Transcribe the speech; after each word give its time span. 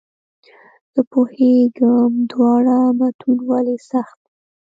زه 0.93 1.01
پوهېږم 1.11 2.11
دواړه 2.31 2.77
متون 2.97 3.37
ولې 3.49 3.77
سخت 3.89 4.17
دي. 4.23 4.31